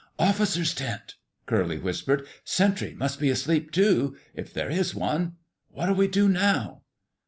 "Officers' 0.17 0.73
tent!" 0.73 1.13
Curly 1.45 1.77
whispered. 1.77 2.25
"Sentry 2.43 2.95
must 2.95 3.19
be 3.19 3.29
asleep, 3.29 3.69
too—if 3.71 4.51
there 4.51 4.71
is 4.71 4.95
one. 4.95 5.35
What'll 5.69 5.93
we 5.93 6.07
do 6.07 6.27
now?" 6.27 6.81